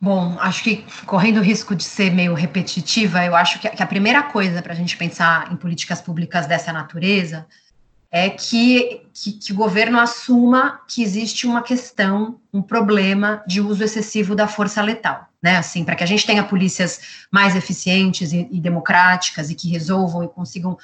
[0.00, 4.22] Bom, acho que correndo o risco de ser meio repetitiva, eu acho que a primeira
[4.22, 7.46] coisa para a gente pensar em políticas públicas dessa natureza
[8.10, 13.82] é que, que, que, o governo assuma que existe uma questão, um problema de uso
[13.82, 15.58] excessivo da força letal né?
[15.58, 20.24] Assim, para que a gente tenha polícias mais eficientes e, e, democráticas e que resolvam
[20.24, 20.76] e consigam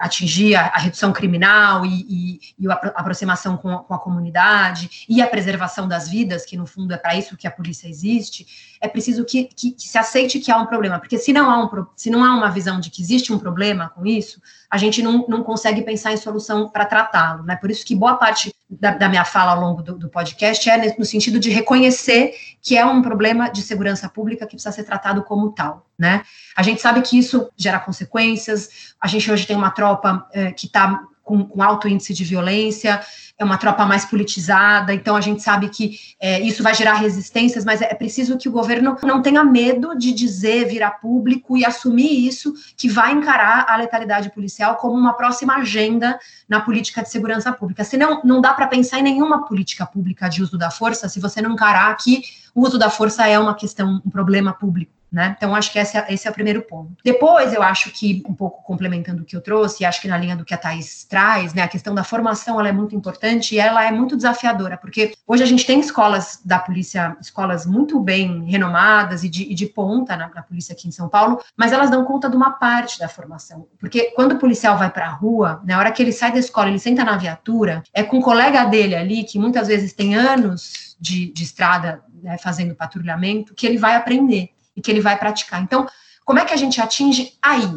[0.00, 5.06] atingir a, a redução criminal e, e, e a aproximação com a, com a, comunidade
[5.08, 8.44] e a preservação das vidas, que no fundo é para isso que a polícia existe,
[8.80, 11.64] é preciso que, que, que, se aceite que há um problema, porque se não há,
[11.64, 15.00] um, se não há uma visão de que existe um problema com isso, a gente
[15.00, 17.54] não, não consegue pensar em solução para tratá-lo, né?
[17.54, 20.94] Por isso que boa parte da, da minha fala ao longo do, do podcast é
[20.98, 25.22] no sentido de reconhecer que é um problema de segurança pública que precisa ser tratado
[25.22, 26.22] como tal, né?
[26.54, 28.94] A gente sabe que isso gera consequências.
[29.00, 33.00] A gente hoje tem uma tropa é, que está com, com alto índice de violência,
[33.36, 37.64] é uma tropa mais politizada, então a gente sabe que é, isso vai gerar resistências,
[37.64, 42.26] mas é preciso que o governo não tenha medo de dizer, virar público e assumir
[42.26, 47.52] isso, que vai encarar a letalidade policial como uma próxima agenda na política de segurança
[47.52, 47.84] pública.
[47.84, 51.42] Senão, não dá para pensar em nenhuma política pública de uso da força se você
[51.42, 52.22] não encarar que
[52.54, 54.97] o uso da força é uma questão, um problema público.
[55.10, 55.34] Né?
[55.36, 56.92] Então, acho que esse é, esse é, o primeiro ponto.
[57.02, 60.36] Depois, eu acho que, um pouco complementando o que eu trouxe, acho que na linha
[60.36, 63.58] do que a Thais traz, né, a questão da formação ela é muito importante e
[63.58, 68.44] ela é muito desafiadora, porque hoje a gente tem escolas da polícia, escolas muito bem
[68.44, 71.90] renomadas e de, e de ponta na, na, polícia aqui em São Paulo, mas elas
[71.90, 73.66] dão conta de uma parte da formação.
[73.80, 76.68] Porque quando o policial vai para a rua, na hora que ele sai da escola,
[76.68, 80.96] ele senta na viatura, é com um colega dele ali, que muitas vezes tem anos
[81.00, 85.60] de, de estrada né, fazendo patrulhamento, que ele vai aprender e que ele vai praticar.
[85.60, 85.88] Então,
[86.24, 87.68] como é que a gente atinge aí?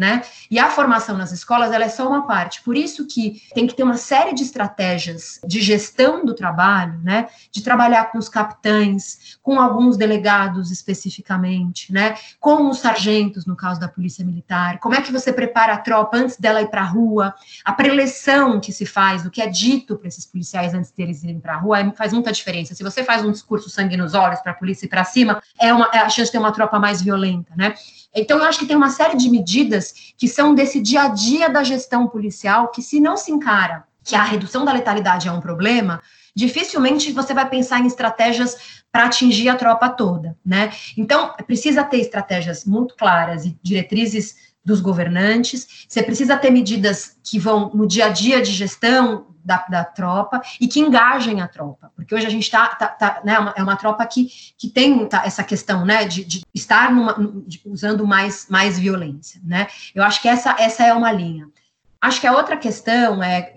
[0.00, 0.22] Né?
[0.50, 2.62] E a formação nas escolas ela é só uma parte.
[2.62, 7.28] Por isso que tem que ter uma série de estratégias de gestão do trabalho, né?
[7.52, 12.16] De trabalhar com os capitães, com alguns delegados especificamente, né?
[12.40, 14.78] Com os sargentos, no caso da polícia militar.
[14.78, 17.34] Como é que você prepara a tropa antes dela ir para a rua?
[17.62, 21.38] A preleção que se faz, o que é dito para esses policiais antes deles irem
[21.38, 22.74] para a rua, é, faz muita diferença.
[22.74, 25.74] Se você faz um discurso sangue nos olhos para a polícia ir para cima, é,
[25.74, 27.74] uma, é a chance de ter uma tropa mais violenta, né?
[28.14, 31.48] Então, eu acho que tem uma série de medidas que são desse dia a dia
[31.48, 35.40] da gestão policial, que se não se encara que a redução da letalidade é um
[35.40, 36.02] problema,
[36.34, 40.72] dificilmente você vai pensar em estratégias para atingir a tropa toda, né?
[40.96, 47.38] Então, precisa ter estratégias muito claras e diretrizes dos governantes, você precisa ter medidas que
[47.38, 51.92] vão no dia a dia de gestão da, da tropa e que engajem a tropa,
[51.94, 54.68] porque hoje a gente está, tá, tá, né, é uma, é uma tropa que, que
[54.68, 57.14] tem tá, essa questão, né, de, de estar numa,
[57.46, 61.48] de, usando mais, mais violência, né, eu acho que essa, essa é uma linha.
[62.00, 63.52] Acho que a outra questão é,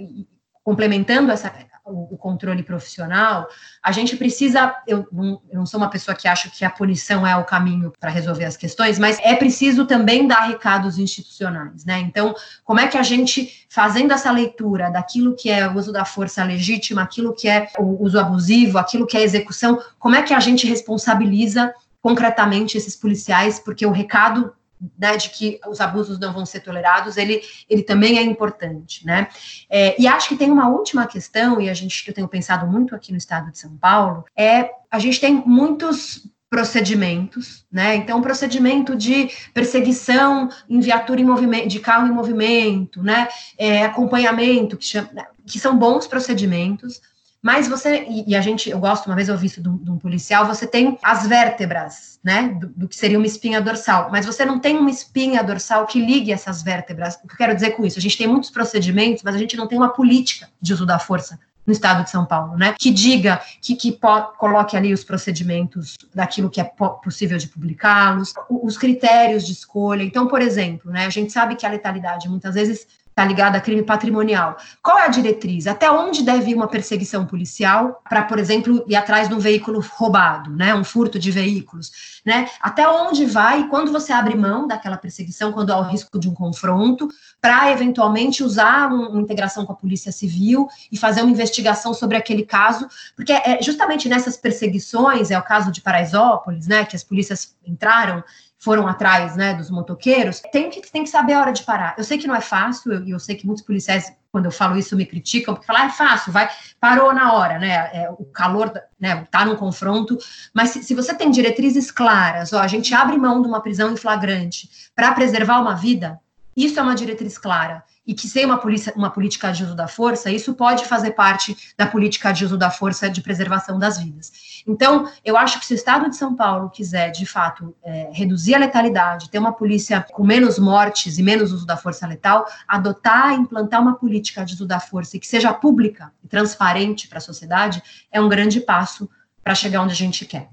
[0.63, 1.53] complementando essa,
[1.85, 3.47] o, controle profissional,
[3.81, 4.75] a gente precisa.
[4.87, 7.91] Eu não, eu não sou uma pessoa que acha que a punição é o caminho
[7.99, 11.99] para resolver as questões, mas é preciso também dar recados institucionais, né?
[11.99, 16.05] Então, como é que a gente, fazendo essa leitura daquilo que é o uso da
[16.05, 20.33] força legítima, aquilo que é o uso abusivo, aquilo que é execução, como é que
[20.33, 24.53] a gente responsabiliza concretamente esses policiais, porque o recado
[24.97, 29.27] né, de que os abusos não vão ser tolerados, ele, ele também é importante, né?
[29.69, 32.95] É, e acho que tem uma última questão, e a gente, eu tenho pensado muito
[32.95, 37.95] aqui no estado de São Paulo, é a gente tem muitos procedimentos, né?
[37.95, 43.27] Então, procedimento de perseguição em viatura em movimento, de carro em movimento, né?
[43.57, 45.09] É, acompanhamento, que, chama,
[45.47, 47.01] que são bons procedimentos,
[47.43, 49.97] mas você, e, e, a gente, eu gosto, uma vez eu ouvi isso de um,
[49.97, 54.45] policial, você tem as vértebras, né, do, do, que seria uma espinha dorsal, mas você
[54.45, 57.15] não tem uma espinha dorsal que ligue essas vértebras.
[57.21, 57.99] O que eu quero dizer com isso?
[57.99, 60.97] A gente tem muitos procedimentos, mas a gente não tem uma política de uso da
[60.97, 62.75] força no estado de São Paulo, né?
[62.79, 63.97] Que diga, que, que
[64.37, 66.63] coloque ali os procedimentos daquilo que é
[67.03, 70.03] possível de publicá-los, os critérios de escolha.
[70.03, 73.61] Então, por exemplo, né, a gente sabe que a letalidade muitas vezes está ligada a
[73.61, 74.57] crime patrimonial.
[74.81, 75.67] Qual é a diretriz?
[75.67, 79.83] Até onde deve ir uma perseguição policial para, por exemplo, ir atrás de um veículo
[79.95, 82.49] roubado, né, um furto de veículos, né?
[82.59, 86.33] Até onde vai quando você abre mão daquela perseguição, quando há o risco de um
[86.33, 87.07] confronto,
[87.39, 92.17] para eventualmente usar um, uma integração com a polícia civil e fazer uma investigação sobre
[92.17, 97.03] aquele caso, porque é justamente nessas perseguições, é o caso de Paraisópolis, né, que as
[97.03, 98.23] polícias entraram
[98.63, 101.95] foram atrás né, dos motoqueiros, tem que, tem que saber a hora de parar.
[101.97, 104.51] Eu sei que não é fácil, e eu, eu, sei que muitos policiais, quando eu
[104.51, 106.49] falo isso, me criticam, porque falam, ah, é fácil, vai,
[106.79, 107.91] parou na hora, né?
[107.93, 110.17] É, o calor, né, tá num confronto.
[110.53, 113.91] Mas se, se você tem diretrizes claras, ó, a gente abre mão de uma prisão
[113.91, 116.17] em flagrante para preservar uma vida,
[116.55, 119.87] isso é uma diretriz clara e que sem uma, polícia, uma política de uso da
[119.87, 124.31] força, isso pode fazer parte da política de uso da força de preservação das vidas.
[124.67, 128.55] Então, eu acho que se o Estado de São Paulo quiser, de fato, é, reduzir
[128.55, 133.33] a letalidade, ter uma polícia com menos mortes e menos uso da força letal, adotar,
[133.33, 137.21] implantar uma política de uso da força e que seja pública e transparente para a
[137.21, 139.09] sociedade, é um grande passo
[139.43, 140.49] para chegar onde a gente quer.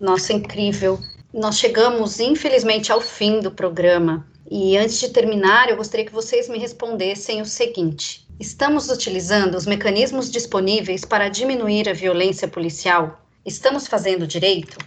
[0.00, 0.98] Nossa, incrível.
[1.32, 4.26] Nós chegamos, infelizmente, ao fim do programa.
[4.50, 9.66] E antes de terminar, eu gostaria que vocês me respondessem o seguinte: estamos utilizando os
[9.66, 13.20] mecanismos disponíveis para diminuir a violência policial?
[13.44, 14.78] Estamos fazendo direito?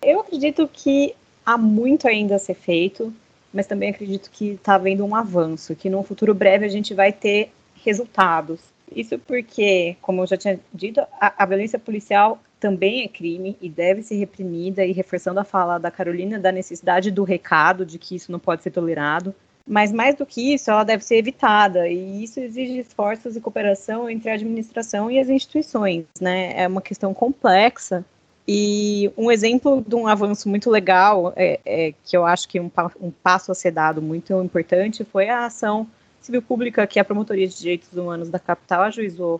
[0.00, 3.12] Eu acredito que há muito ainda a ser feito,
[3.52, 7.12] mas também acredito que está havendo um avanço, que no futuro breve a gente vai
[7.12, 7.50] ter
[7.84, 8.60] resultados.
[8.94, 13.68] Isso porque, como eu já tinha dito, a, a violência policial também é crime e
[13.68, 18.14] deve ser reprimida, e reforçando a fala da Carolina da necessidade do recado de que
[18.16, 19.34] isso não pode ser tolerado.
[19.66, 24.08] Mas mais do que isso, ela deve ser evitada, e isso exige esforços e cooperação
[24.08, 26.54] entre a administração e as instituições, né?
[26.56, 28.04] É uma questão complexa.
[28.50, 32.70] E um exemplo de um avanço muito legal, é, é que eu acho que um,
[32.98, 35.86] um passo a ser dado muito importante, foi a ação
[36.18, 39.38] civil pública que a Promotoria de Direitos Humanos da capital ajuizou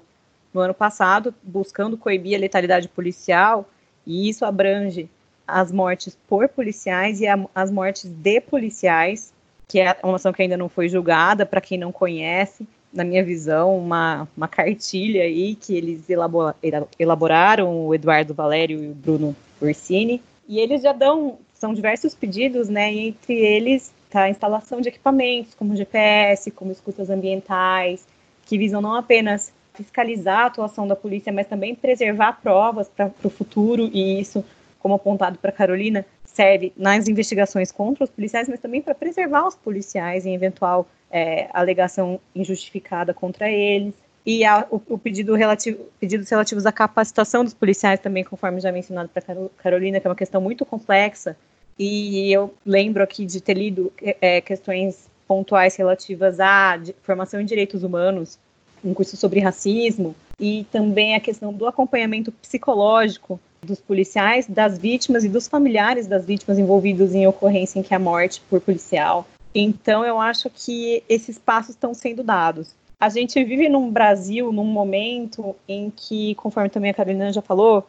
[0.52, 3.68] no ano passado, buscando coibir a letalidade policial,
[4.06, 5.08] e isso abrange
[5.46, 9.32] as mortes por policiais e a, as mortes de policiais,
[9.66, 13.22] que é uma ação que ainda não foi julgada, para quem não conhece, na minha
[13.22, 16.56] visão, uma, uma cartilha aí que eles elabora,
[16.98, 22.68] elaboraram, o Eduardo Valério e o Bruno Ursini, e eles já dão, são diversos pedidos,
[22.68, 28.06] né, entre eles está a instalação de equipamentos, como GPS, como escutas ambientais,
[28.46, 33.30] que visam não apenas fiscalizar a atuação da polícia, mas também preservar provas para o
[33.30, 34.44] futuro, e isso,
[34.80, 39.54] como apontado para Carolina, serve nas investigações contra os policiais, mas também para preservar os
[39.54, 43.94] policiais em eventual é, alegação injustificada contra eles.
[44.26, 48.70] E a, o, o, pedido relativo, pedidos relativos à capacitação dos policiais também, conforme já
[48.70, 49.22] mencionado para
[49.56, 51.36] Carolina, que é uma questão muito complexa.
[51.78, 57.84] E eu lembro aqui de ter lido é, questões pontuais relativas à formação em direitos
[57.84, 58.38] humanos,
[58.84, 65.24] um curso sobre racismo, e também a questão do acompanhamento psicológico dos policiais, das vítimas
[65.24, 69.26] e dos familiares das vítimas envolvidos em ocorrência em que a morte por policial.
[69.54, 72.74] Então, eu acho que esses passos estão sendo dados.
[73.00, 77.86] A gente vive num Brasil, num momento em que, conforme também a Carolina já falou,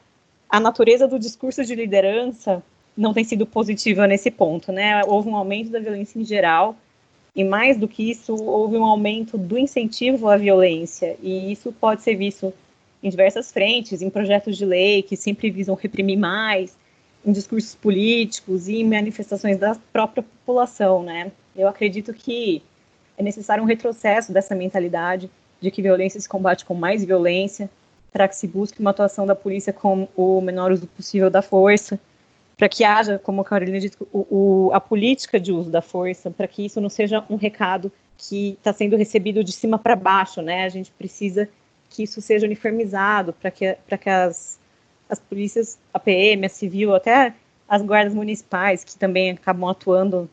[0.49, 2.63] a natureza do discurso de liderança
[2.97, 5.01] não tem sido positiva nesse ponto, né?
[5.05, 6.75] Houve um aumento da violência em geral,
[7.35, 12.01] e mais do que isso, houve um aumento do incentivo à violência, e isso pode
[12.01, 12.53] ser visto
[13.01, 16.75] em diversas frentes, em projetos de lei que sempre visam reprimir mais,
[17.25, 21.31] em discursos políticos e em manifestações da própria população, né?
[21.55, 22.61] Eu acredito que
[23.17, 25.29] é necessário um retrocesso dessa mentalidade
[25.61, 27.69] de que violência se combate com mais violência,
[28.11, 31.99] para que se busque uma atuação da polícia com o menor uso possível da força,
[32.59, 36.29] para que haja, como a Carolina disse, o, o, a política de uso da força,
[36.29, 40.41] para que isso não seja um recado que está sendo recebido de cima para baixo,
[40.41, 40.65] né?
[40.65, 41.47] A gente precisa
[41.89, 44.59] que isso seja uniformizado, para que, que as,
[45.09, 47.33] as polícias, a PM, a civil, até
[47.65, 50.29] as guardas municipais, que também acabam atuando,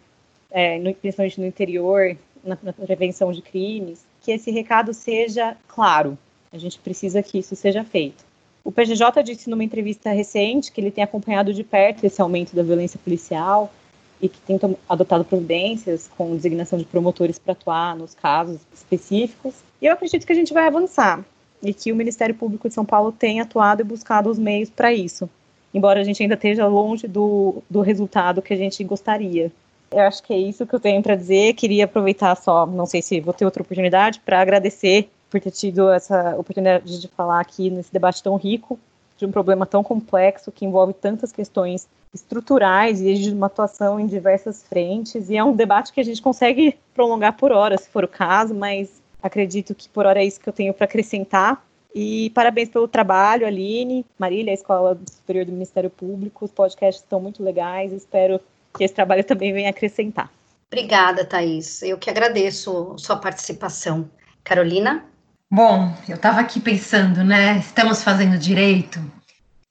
[0.51, 6.19] é, no, principalmente no interior, na, na prevenção de crimes, que esse recado seja claro.
[6.53, 8.26] A gente precisa que isso seja feito.
[8.67, 12.65] O PGJ disse numa entrevista recente que ele tem acompanhado de perto esse aumento da
[12.65, 13.73] violência policial
[14.21, 14.59] e que tem
[14.89, 19.55] adotado providências com designação de promotores para atuar nos casos específicos.
[19.81, 21.25] E eu acredito que a gente vai avançar
[21.63, 24.93] e que o Ministério Público de São Paulo tem atuado e buscado os meios para
[24.93, 25.31] isso,
[25.73, 29.53] embora a gente ainda esteja longe do, do resultado que a gente gostaria.
[29.93, 31.55] Eu acho que é isso que eu tenho para dizer.
[31.55, 35.91] Queria aproveitar só, não sei se vou ter outra oportunidade, para agradecer por ter tido
[35.91, 38.79] essa oportunidade de falar aqui nesse debate tão rico,
[39.17, 44.07] de um problema tão complexo que envolve tantas questões estruturais e de uma atuação em
[44.07, 45.29] diversas frentes.
[45.29, 48.55] E é um debate que a gente consegue prolongar por horas, se for o caso,
[48.55, 51.65] mas Acredito que por hora é isso que eu tenho para acrescentar.
[51.95, 56.45] E parabéns pelo trabalho, Aline, Marília, a Escola Superior do Ministério Público.
[56.45, 57.93] Os podcasts estão muito legais.
[57.93, 58.41] Espero
[58.77, 60.31] que esse trabalho também venha acrescentar.
[60.71, 61.83] Obrigada, Thaís.
[61.83, 64.09] Eu que agradeço sua participação.
[64.45, 65.05] Carolina?
[65.51, 67.59] Bom, eu estava aqui pensando, né?
[67.59, 69.01] Estamos fazendo direito.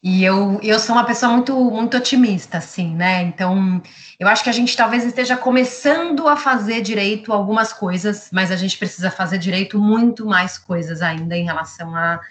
[0.02, 3.24] E eu, eu sou uma pessoa muito, muito otimista, assim, né?
[3.24, 3.82] Então,
[4.18, 8.56] eu acho que a gente talvez esteja começando a fazer direito algumas coisas, mas a
[8.56, 12.22] gente precisa fazer direito muito mais coisas ainda em relação à,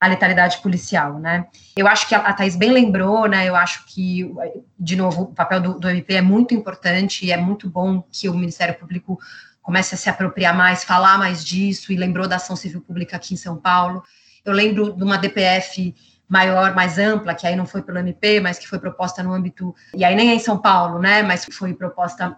[0.00, 1.46] à letalidade policial, né?
[1.76, 3.48] Eu acho que a, a Thais bem lembrou, né?
[3.48, 4.30] Eu acho que,
[4.78, 8.28] de novo, o papel do, do MP é muito importante e é muito bom que
[8.28, 9.18] o Ministério Público
[9.62, 13.34] comece a se apropriar mais, falar mais disso, e lembrou da ação civil pública aqui
[13.34, 14.02] em São Paulo.
[14.44, 15.94] Eu lembro de uma DPF
[16.28, 19.74] maior, mais ampla, que aí não foi pelo MP, mas que foi proposta no âmbito,
[19.94, 22.36] e aí nem é em São Paulo, né, mas foi proposta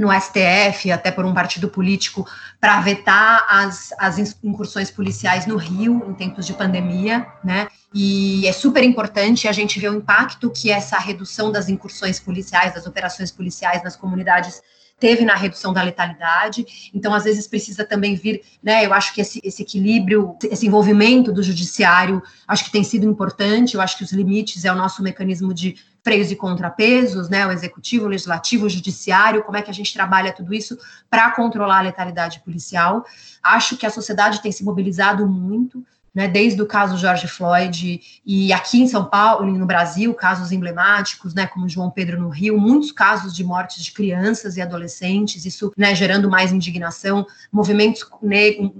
[0.00, 2.26] no STF, até por um partido político,
[2.58, 7.68] para vetar as, as incursões policiais no Rio em tempos de pandemia, né?
[7.92, 12.72] E é super importante a gente ver o impacto que essa redução das incursões policiais,
[12.72, 14.62] das operações policiais nas comunidades
[15.00, 16.90] teve na redução da letalidade.
[16.94, 18.84] Então, às vezes, precisa também vir, né?
[18.84, 23.74] Eu acho que esse, esse, equilíbrio, esse envolvimento do judiciário, acho que tem sido importante.
[23.74, 27.46] Eu acho que os limites é o nosso mecanismo de freios e contrapesos, né?
[27.46, 30.78] O executivo, o legislativo, o judiciário, como é que a gente trabalha tudo isso
[31.08, 33.04] para controlar a letalidade policial.
[33.42, 35.84] Acho que a sociedade tem se mobilizado muito
[36.14, 40.50] né, desde o caso George Floyd e aqui em São Paulo e no Brasil, casos
[40.50, 45.44] emblemáticos, né, como João Pedro no Rio, muitos casos de mortes de crianças e adolescentes,
[45.44, 48.04] isso né, gerando mais indignação, movimentos,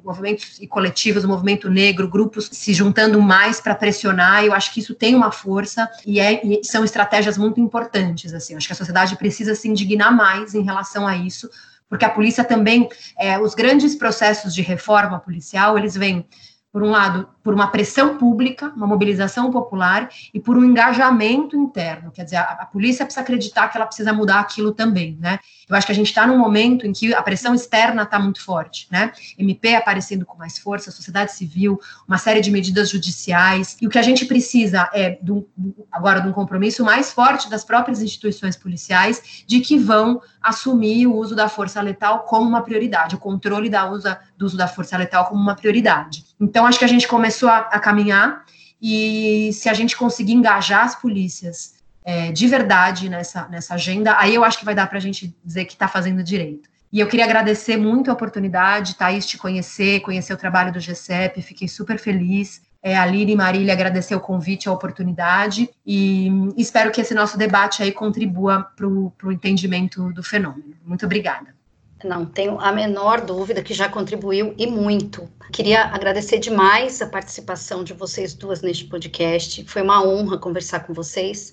[0.04, 4.80] movimentos e coletivos, o movimento negro, grupos se juntando mais para pressionar, eu acho que
[4.80, 8.76] isso tem uma força e, é, e são estratégias muito importantes, assim, acho que a
[8.76, 11.48] sociedade precisa se indignar mais em relação a isso,
[11.88, 16.24] porque a polícia também, é, os grandes processos de reforma policial, eles vêm
[16.72, 22.12] por um lado, por uma pressão pública, uma mobilização popular e por um engajamento interno.
[22.12, 25.40] Quer dizer, a, a polícia precisa acreditar que ela precisa mudar aquilo também, né?
[25.68, 28.42] Eu acho que a gente está num momento em que a pressão externa está muito
[28.42, 29.12] forte, né?
[29.36, 33.76] MP aparecendo com mais força, sociedade civil, uma série de medidas judiciais.
[33.80, 35.48] E o que a gente precisa é, do,
[35.90, 41.16] agora, de um compromisso mais forte das próprias instituições policiais de que vão assumir o
[41.16, 44.96] uso da força letal como uma prioridade, o controle da usa, do uso da força
[44.96, 46.29] letal como uma prioridade.
[46.40, 48.44] Então, acho que a gente começou a, a caminhar
[48.80, 54.34] e se a gente conseguir engajar as polícias é, de verdade nessa, nessa agenda, aí
[54.34, 56.68] eu acho que vai dar para a gente dizer que está fazendo direito.
[56.92, 61.40] E eu queria agradecer muito a oportunidade, Thaís, te conhecer, conhecer o trabalho do GCEP,
[61.40, 62.62] fiquei super feliz.
[62.82, 67.36] É, a Lili e Marília agradecer o convite, a oportunidade, e espero que esse nosso
[67.36, 70.74] debate aí contribua para o entendimento do fenômeno.
[70.84, 71.59] Muito obrigada.
[72.02, 75.28] Não tenho a menor dúvida que já contribuiu e muito.
[75.52, 79.64] Queria agradecer demais a participação de vocês duas neste podcast.
[79.64, 81.52] Foi uma honra conversar com vocês.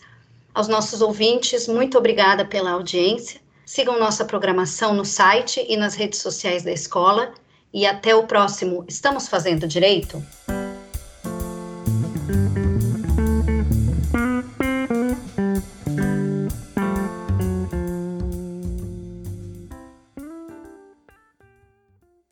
[0.53, 3.39] Aos nossos ouvintes, muito obrigada pela audiência.
[3.65, 7.33] Sigam nossa programação no site e nas redes sociais da escola.
[7.73, 10.23] E até o próximo Estamos Fazendo Direito?